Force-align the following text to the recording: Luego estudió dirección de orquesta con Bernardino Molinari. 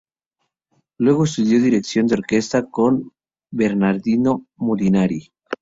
Luego 0.97 1.25
estudió 1.25 1.61
dirección 1.61 2.07
de 2.07 2.15
orquesta 2.15 2.65
con 2.71 3.11
Bernardino 3.51 4.47
Molinari. 4.55 5.31